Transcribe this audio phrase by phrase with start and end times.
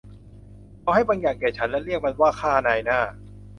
[0.79, 2.99] เขาให้บางอย่างแก่ฉันและเรียกมันว่า ค่านายหน้า